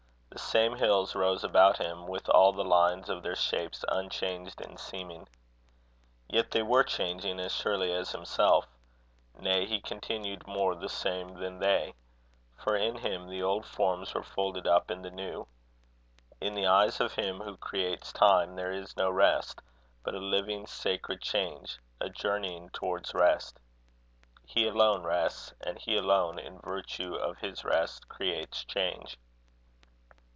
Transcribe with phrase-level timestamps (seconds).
[0.33, 4.77] The same hills rose about him, with all the lines of their shapes unchanged in
[4.77, 5.27] seeming.
[6.29, 8.65] Yet they were changing as surely as himself;
[9.37, 11.95] nay, he continued more the same than they;
[12.57, 15.47] for in him the old forms were folded up in the new.
[16.39, 19.61] In the eyes of Him who creates time, there is no rest,
[20.01, 23.59] but a living sacred change, a journeying towards rest.
[24.45, 29.17] He alone rests; and he alone, in virtue of his rest, creates change.